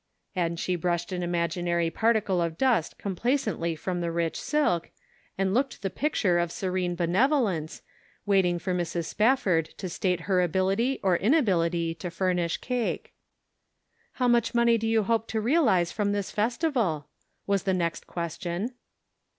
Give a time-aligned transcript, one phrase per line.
[0.35, 4.89] And she brushed an imaginary particle of dust complacently from the rich silk,
[5.37, 7.83] and looked the picture of serene benevolence,
[8.25, 9.05] wait ing for Mrs.
[9.05, 13.13] Spafford to state her ability or inability to furnish cake."
[14.13, 17.07] How much money do you hope to realize from this festival?"
[17.45, 18.71] was the next question.